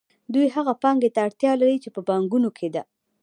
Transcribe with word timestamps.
دوی 0.33 0.47
هغې 0.55 0.73
پانګې 0.83 1.09
ته 1.15 1.19
اړتیا 1.27 1.51
لري 1.61 1.77
چې 1.83 1.89
په 1.95 2.01
بانکونو 2.09 2.49
کې 2.57 2.67
ده 2.75 2.83